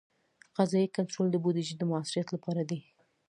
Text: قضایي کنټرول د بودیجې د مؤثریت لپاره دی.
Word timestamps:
قضایي 0.57 0.87
کنټرول 0.95 1.27
د 1.31 1.35
بودیجې 1.43 1.75
د 1.77 1.83
مؤثریت 1.91 2.27
لپاره 2.35 2.61
دی. 2.69 2.79